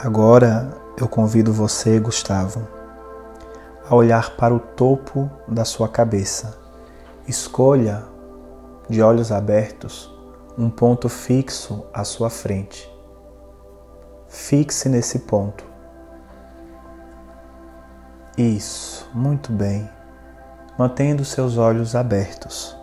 [0.00, 2.68] Agora eu convido você, Gustavo,
[3.84, 6.56] a olhar para o topo da sua cabeça.
[7.26, 8.04] Escolha,
[8.88, 10.08] de olhos abertos,
[10.56, 12.88] um ponto fixo à sua frente.
[14.28, 15.64] Fixe nesse ponto.
[18.36, 19.90] Isso, muito bem.
[20.78, 22.76] Mantendo seus olhos abertos.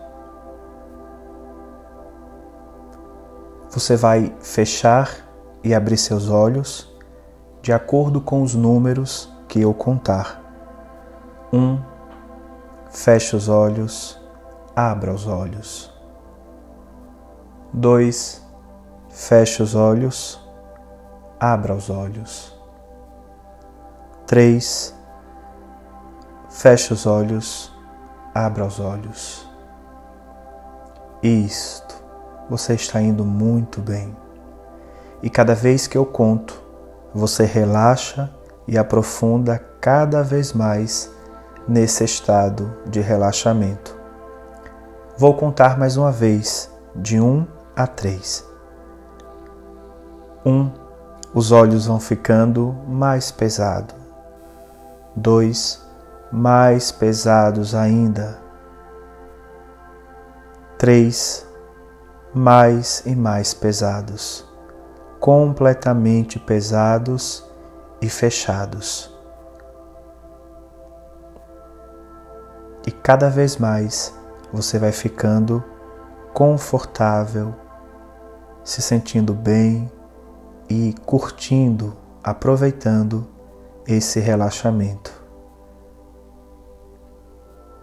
[3.70, 5.10] Você vai fechar
[5.64, 6.94] e abrir seus olhos
[7.66, 10.40] de acordo com os números que eu contar.
[11.52, 11.82] Um,
[12.92, 14.22] feche os olhos,
[14.76, 15.92] abra os olhos.
[17.74, 18.46] Dois,
[19.10, 20.40] feche os olhos,
[21.40, 22.56] abra os olhos.
[24.28, 24.96] Três,
[26.48, 27.76] feche os olhos,
[28.32, 29.50] abra os olhos.
[31.24, 31.96] Isto,
[32.48, 34.16] você está indo muito bem.
[35.24, 36.65] E cada vez que eu conto,
[37.16, 38.30] você relaxa
[38.68, 41.10] e aprofunda cada vez mais
[41.66, 43.98] nesse estado de relaxamento.
[45.18, 48.46] Vou contar mais uma vez, de 1 um a 3.
[50.46, 50.52] 1.
[50.52, 50.72] Um,
[51.34, 53.96] os olhos vão ficando mais pesados.
[55.16, 55.82] 2.
[56.34, 58.38] Mais pesados ainda.
[60.78, 61.48] 3.
[62.34, 64.55] Mais e mais pesados
[65.26, 67.44] completamente pesados
[68.00, 69.12] e fechados.
[72.86, 74.14] E cada vez mais
[74.54, 75.64] você vai ficando
[76.32, 77.56] confortável,
[78.64, 79.92] se sentindo bem
[80.70, 83.28] e curtindo, aproveitando
[83.88, 85.12] esse relaxamento.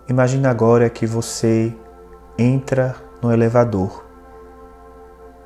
[0.08, 1.76] Imagine agora que você
[2.38, 4.11] entra no elevador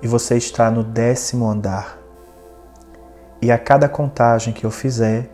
[0.03, 1.99] e você está no décimo andar.
[3.41, 5.31] E a cada contagem que eu fizer,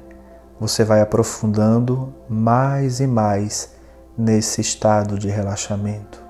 [0.58, 3.74] você vai aprofundando mais e mais
[4.16, 6.22] nesse estado de relaxamento.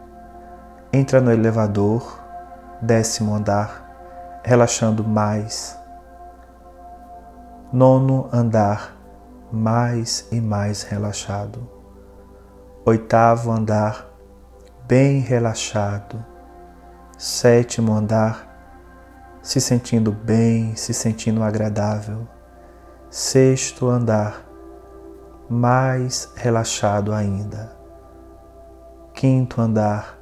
[0.93, 2.20] Entra no elevador,
[2.81, 5.78] décimo andar, relaxando mais.
[7.72, 8.97] Nono andar,
[9.50, 11.69] mais e mais relaxado.
[12.84, 14.06] Oitavo andar,
[14.87, 16.31] bem relaxado
[17.22, 18.48] sétimo andar,
[19.40, 22.26] se sentindo bem, se sentindo agradável.
[23.08, 24.44] Sexto andar,
[25.48, 27.76] mais relaxado ainda.
[29.14, 30.18] Quinto andar,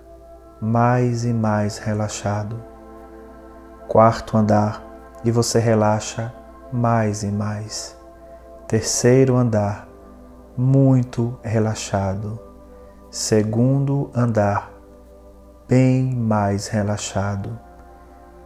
[0.61, 2.63] mais e mais relaxado.
[3.89, 4.85] Quarto andar,
[5.25, 6.31] e você relaxa
[6.71, 7.97] mais e mais.
[8.69, 9.89] Terceiro andar,
[10.55, 12.39] muito relaxado.
[13.11, 14.80] Segundo andar,
[15.71, 17.57] bem mais relaxado.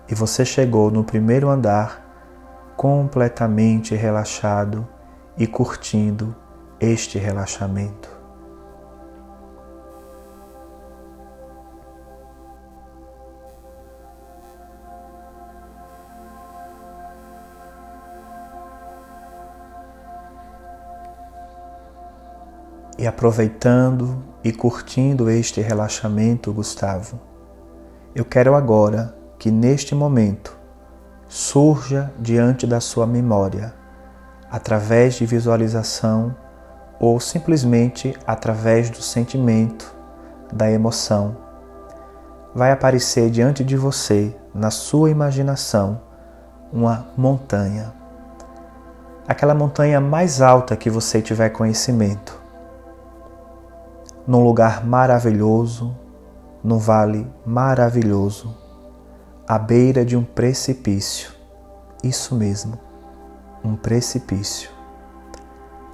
[0.07, 4.87] E você chegou no primeiro andar completamente relaxado
[5.39, 6.37] e curtindo
[6.79, 8.14] este relaxamento.
[22.97, 27.19] E aproveitando e curtindo este relaxamento, Gustavo,
[28.15, 30.57] eu quero agora que neste momento
[31.27, 33.75] surja diante da sua memória,
[34.49, 36.37] através de visualização
[37.01, 39.93] ou simplesmente através do sentimento,
[40.53, 41.37] da emoção,
[42.55, 46.01] vai aparecer diante de você, na sua imaginação,
[46.73, 47.93] uma montanha.
[49.27, 52.44] Aquela montanha mais alta que você tiver conhecimento
[54.27, 55.97] num lugar maravilhoso,
[56.63, 58.55] num vale maravilhoso,
[59.47, 61.33] à beira de um precipício.
[62.03, 62.79] Isso mesmo,
[63.65, 64.71] um precipício.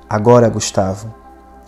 [0.08, 1.12] Agora, Gustavo,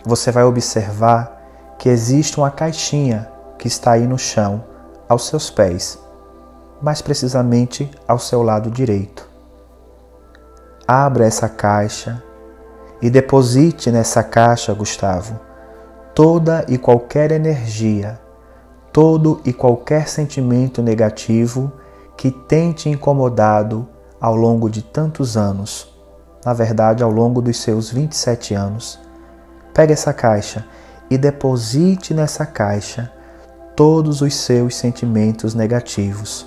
[0.05, 1.41] você vai observar
[1.77, 4.63] que existe uma caixinha que está aí no chão,
[5.07, 5.99] aos seus pés,
[6.81, 9.29] mais precisamente ao seu lado direito.
[10.87, 12.21] Abra essa caixa
[13.01, 15.39] e deposite nessa caixa, Gustavo,
[16.15, 18.19] toda e qualquer energia,
[18.91, 21.71] todo e qualquer sentimento negativo
[22.15, 23.87] que tem te incomodado
[24.21, 25.91] ao longo de tantos anos,
[26.45, 28.99] na verdade, ao longo dos seus 27 anos.
[29.73, 30.65] Pegue essa caixa
[31.09, 33.11] e deposite nessa caixa
[33.75, 36.45] todos os seus sentimentos negativos.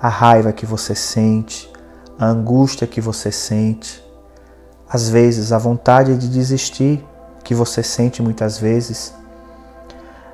[0.00, 1.72] A raiva que você sente,
[2.18, 4.04] a angústia que você sente,
[4.86, 7.02] às vezes a vontade de desistir
[7.44, 9.14] que você sente muitas vezes,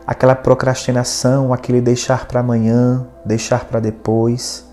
[0.07, 4.67] aquela procrastinação, aquele deixar para amanhã, deixar para depois,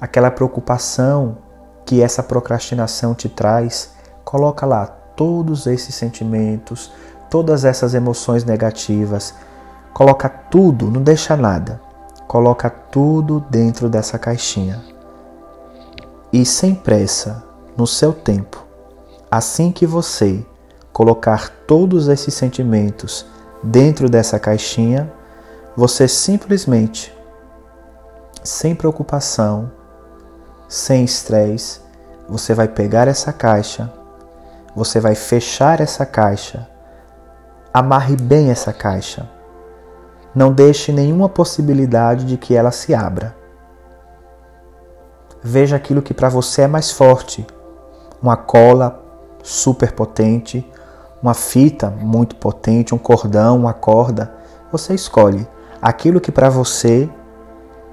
[0.00, 1.38] aquela preocupação
[1.84, 3.92] que essa procrastinação te traz,
[4.24, 6.92] coloca lá todos esses sentimentos,
[7.30, 9.34] todas essas emoções negativas,
[9.92, 11.80] coloca tudo, não deixa nada.
[12.28, 14.84] Coloca tudo dentro dessa caixinha.
[16.30, 17.42] E sem pressa,
[17.74, 18.62] no seu tempo,
[19.30, 20.44] assim que você
[20.92, 23.26] colocar todos esses sentimentos
[23.62, 25.12] dentro dessa caixinha,
[25.76, 27.16] você simplesmente,
[28.42, 29.70] sem preocupação,
[30.68, 31.80] sem estresse,
[32.28, 33.92] você vai pegar essa caixa,
[34.74, 36.68] você vai fechar essa caixa,
[37.72, 39.28] amarre bem essa caixa.
[40.34, 43.34] Não deixe nenhuma possibilidade de que ela se abra.
[45.42, 47.46] Veja aquilo que para você é mais forte.
[48.22, 49.02] Uma cola
[49.42, 50.68] super potente,
[51.22, 54.32] uma fita muito potente, um cordão, uma corda.
[54.70, 55.46] Você escolhe
[55.80, 57.08] aquilo que para você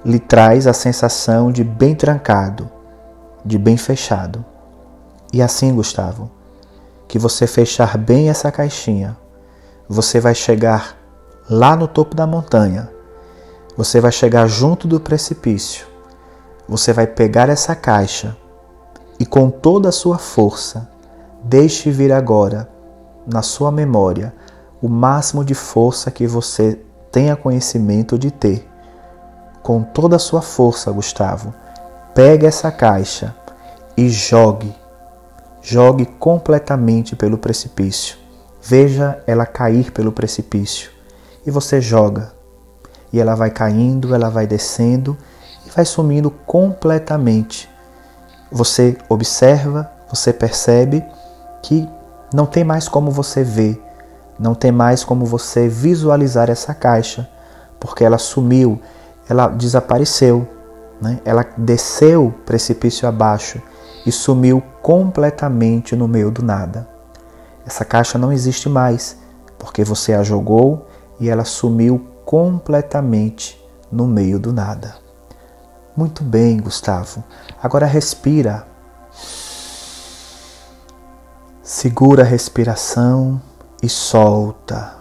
[0.04, 2.69] lhe traz a sensação de bem trancado,
[3.44, 4.45] de bem fechado.
[5.33, 6.30] E assim, Gustavo,
[7.07, 9.18] que você fechar bem essa caixinha,
[9.89, 10.95] você vai chegar
[11.50, 12.89] lá no topo da montanha.
[13.78, 15.86] Você vai chegar junto do precipício.
[16.68, 18.36] Você vai pegar essa caixa
[19.19, 20.89] e com toda a sua força,
[21.44, 22.75] deixe vir agora
[23.25, 24.33] na sua memória
[24.81, 26.80] o máximo de força que você
[27.12, 28.68] tenha conhecimento de ter
[29.66, 31.51] com toda a sua força, Gustavo.
[32.13, 33.36] Pegue essa caixa
[33.98, 34.72] e jogue.
[35.60, 38.16] Jogue completamente pelo precipício.
[38.62, 40.92] Veja ela cair pelo precipício.
[41.44, 42.31] E você joga.
[43.12, 45.18] E ela vai caindo, ela vai descendo
[45.66, 47.68] e vai sumindo completamente.
[48.51, 51.04] Você observa, você percebe
[51.63, 51.89] que
[52.36, 53.82] não tem mais como você ver,
[54.38, 57.30] não tem mais como você visualizar essa caixa,
[57.80, 58.78] porque ela sumiu,
[59.30, 60.46] ela desapareceu,
[61.02, 61.22] né?
[61.24, 63.62] ela desceu precipício abaixo
[64.06, 66.86] e sumiu completamente no meio do nada.
[67.66, 69.18] Essa caixa não existe mais,
[69.58, 73.58] porque você a jogou e ela sumiu completamente
[73.90, 74.96] no meio do nada.
[75.96, 77.24] Muito bem, Gustavo.
[77.64, 78.68] Agora respira.
[81.86, 83.40] Segura a respiração
[83.84, 84.96] e solta.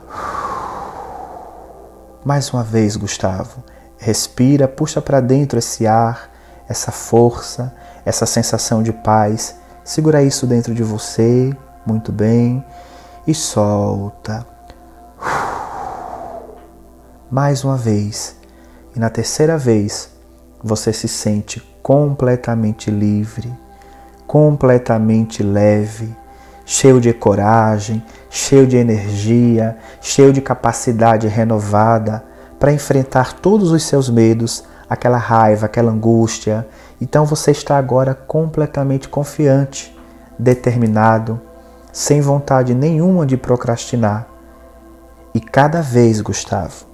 [2.23, 3.65] Mais uma vez, Gustavo.
[3.97, 6.31] Respira, puxa para dentro esse ar,
[6.69, 9.57] essa força, essa sensação de paz.
[9.83, 12.63] Segura isso dentro de você, muito bem,
[13.27, 14.47] e solta.
[17.31, 18.37] Mais uma vez.
[18.95, 20.11] E na terceira vez,
[20.63, 23.51] você se sente completamente livre,
[24.27, 26.15] completamente leve,
[26.65, 32.25] cheio de coragem, cheio de energia, cheio de capacidade renovada
[32.59, 36.67] para enfrentar todos os seus medos, aquela raiva, aquela angústia.
[37.01, 39.95] Então você está agora completamente confiante,
[40.39, 41.41] determinado,
[41.93, 44.27] sem vontade nenhuma de procrastinar.
[45.35, 46.87] E cada vez, Gustavo,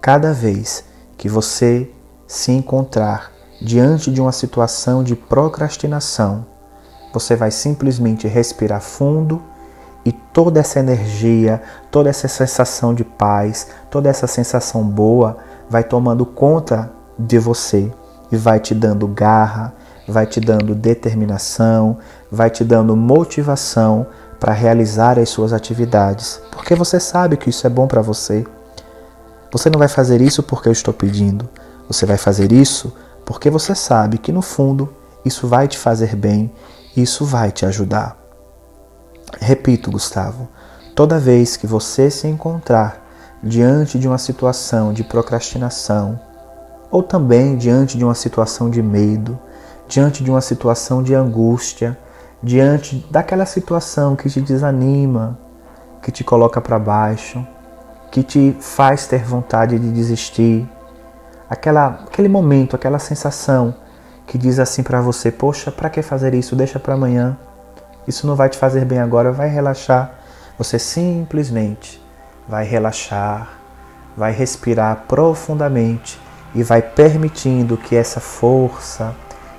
[0.00, 0.84] cada vez
[1.16, 1.90] que você
[2.26, 6.44] se encontrar diante de uma situação de procrastinação,
[7.16, 9.42] você vai simplesmente respirar fundo
[10.04, 16.26] e toda essa energia, toda essa sensação de paz, toda essa sensação boa vai tomando
[16.26, 17.90] conta de você
[18.30, 19.72] e vai te dando garra,
[20.06, 21.96] vai te dando determinação,
[22.30, 24.06] vai te dando motivação
[24.38, 28.44] para realizar as suas atividades, porque você sabe que isso é bom para você.
[29.50, 31.48] Você não vai fazer isso porque eu estou pedindo,
[31.88, 32.92] você vai fazer isso
[33.24, 34.92] porque você sabe que no fundo
[35.24, 36.52] isso vai te fazer bem,
[36.96, 38.16] isso vai te ajudar.
[39.40, 40.48] Repito, Gustavo,
[40.94, 43.04] toda vez que você se encontrar
[43.42, 46.18] diante de uma situação de procrastinação,
[46.90, 49.38] ou também diante de uma situação de medo,
[49.86, 51.98] diante de uma situação de angústia,
[52.42, 55.38] diante daquela situação que te desanima,
[56.02, 57.46] que te coloca para baixo,
[58.10, 60.68] que te faz ter vontade de desistir,
[61.48, 63.74] aquela, aquele momento, aquela sensação
[64.26, 66.56] que diz assim para você: Poxa, para que fazer isso?
[66.56, 67.36] Deixa para amanhã.
[68.06, 70.12] Isso não vai te fazer bem agora, vai relaxar.
[70.58, 72.02] Você simplesmente
[72.48, 73.58] vai relaxar,
[74.16, 76.20] vai respirar profundamente
[76.54, 79.14] e vai permitindo que essa força,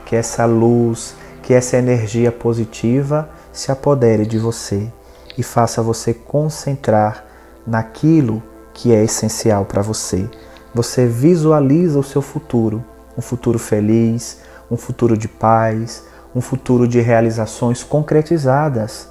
[0.05, 4.91] que essa luz, que essa energia positiva se apodere de você
[5.37, 7.23] e faça você concentrar
[7.65, 8.41] naquilo
[8.73, 10.29] que é essencial para você.
[10.73, 12.83] Você visualiza o seu futuro,
[13.17, 16.05] um futuro feliz, um futuro de paz,
[16.35, 19.09] um futuro de realizações concretizadas,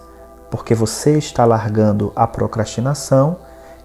[0.50, 3.38] porque você está largando a procrastinação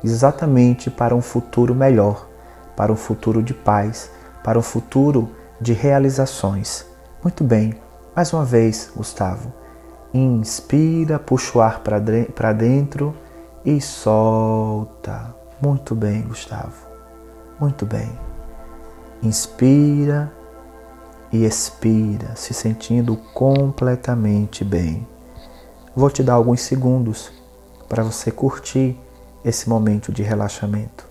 [0.03, 2.27] exatamente para um futuro melhor,
[2.75, 4.11] para um futuro de paz,
[4.43, 6.85] para um futuro de realizações.
[7.23, 7.75] Muito bem,
[8.15, 9.53] Mais uma vez, Gustavo.
[10.13, 13.15] Inspira, puxa o ar para dentro
[13.63, 15.33] e solta.
[15.61, 16.73] Muito bem, Gustavo.
[17.57, 18.11] Muito bem.
[19.23, 20.29] Inspira
[21.31, 25.07] e expira, se sentindo completamente bem.
[25.95, 27.31] Vou te dar alguns segundos
[27.87, 28.97] para você curtir
[29.43, 31.10] esse momento de relaxamento.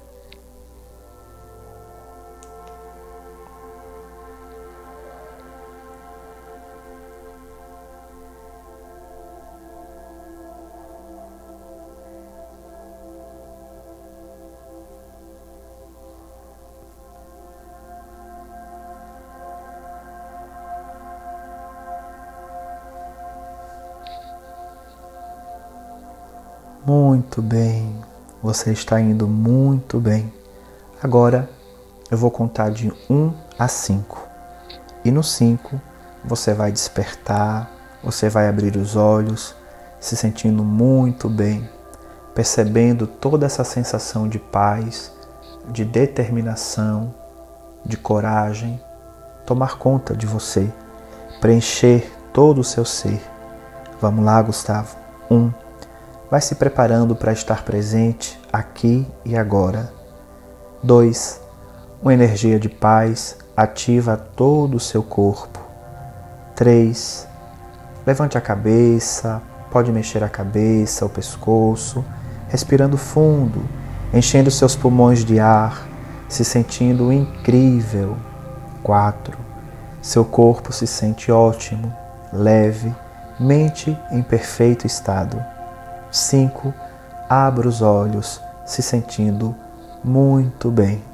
[26.92, 27.94] Muito bem,
[28.42, 30.32] você está indo muito bem.
[31.00, 31.49] Agora
[32.11, 34.20] eu vou contar de 1 a 5.
[35.04, 35.80] E no 5
[36.25, 37.70] você vai despertar,
[38.02, 39.54] você vai abrir os olhos,
[40.00, 41.70] se sentindo muito bem,
[42.35, 45.12] percebendo toda essa sensação de paz,
[45.68, 47.14] de determinação,
[47.87, 48.82] de coragem,
[49.47, 50.68] tomar conta de você,
[51.40, 53.23] preencher todo o seu ser.
[54.00, 54.97] Vamos lá, Gustavo.
[55.30, 55.52] Um,
[56.30, 59.92] vai se preparando para estar presente aqui e agora.
[60.82, 61.40] 2.
[62.00, 65.58] Uma energia de paz ativa todo o seu corpo.
[66.54, 67.26] 3.
[68.06, 72.04] Levante a cabeça, pode mexer a cabeça, o pescoço,
[72.49, 73.62] respirando fundo,
[74.14, 75.87] enchendo seus pulmões de ar,
[76.28, 78.16] se sentindo incrível.
[78.84, 79.37] 4.
[80.00, 81.92] Seu corpo se sente ótimo,
[82.32, 82.94] leve,
[83.38, 85.60] mente em perfeito estado.
[86.11, 86.73] 5.
[87.29, 89.55] Abra os olhos, se sentindo
[90.02, 91.10] muito bem.